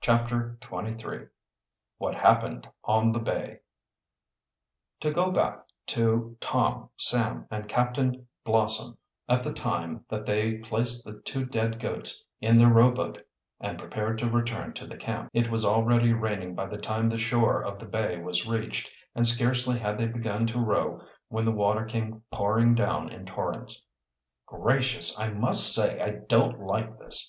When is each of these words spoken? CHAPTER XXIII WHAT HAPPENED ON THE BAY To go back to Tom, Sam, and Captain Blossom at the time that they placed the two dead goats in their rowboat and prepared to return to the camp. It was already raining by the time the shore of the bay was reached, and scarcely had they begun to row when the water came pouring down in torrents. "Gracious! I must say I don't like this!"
CHAPTER 0.00 0.56
XXIII 0.62 1.26
WHAT 1.98 2.14
HAPPENED 2.14 2.68
ON 2.84 3.10
THE 3.10 3.18
BAY 3.18 3.58
To 5.00 5.10
go 5.10 5.32
back 5.32 5.66
to 5.88 6.36
Tom, 6.38 6.90
Sam, 6.96 7.48
and 7.50 7.66
Captain 7.66 8.28
Blossom 8.44 8.96
at 9.28 9.42
the 9.42 9.52
time 9.52 10.04
that 10.08 10.26
they 10.26 10.58
placed 10.58 11.04
the 11.04 11.18
two 11.22 11.44
dead 11.44 11.80
goats 11.80 12.22
in 12.40 12.56
their 12.56 12.68
rowboat 12.72 13.20
and 13.58 13.76
prepared 13.76 14.16
to 14.20 14.30
return 14.30 14.74
to 14.74 14.86
the 14.86 14.96
camp. 14.96 15.28
It 15.32 15.50
was 15.50 15.64
already 15.64 16.12
raining 16.12 16.54
by 16.54 16.66
the 16.66 16.78
time 16.78 17.08
the 17.08 17.18
shore 17.18 17.60
of 17.60 17.80
the 17.80 17.86
bay 17.86 18.20
was 18.22 18.46
reached, 18.46 18.92
and 19.12 19.26
scarcely 19.26 19.76
had 19.76 19.98
they 19.98 20.06
begun 20.06 20.46
to 20.46 20.60
row 20.60 21.02
when 21.26 21.44
the 21.44 21.50
water 21.50 21.84
came 21.84 22.22
pouring 22.30 22.76
down 22.76 23.08
in 23.10 23.26
torrents. 23.26 23.88
"Gracious! 24.46 25.18
I 25.18 25.32
must 25.32 25.74
say 25.74 26.00
I 26.00 26.10
don't 26.28 26.60
like 26.60 26.96
this!" 26.96 27.20